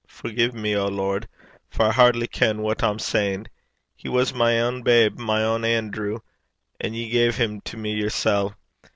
[0.07, 1.27] Forgie me, O Lord!
[1.69, 3.45] for I hardly ken what I'm sayin'.
[3.95, 6.21] He was my ain babe, my ain Anerew,
[6.79, 8.55] and ye gae him to me yersel'.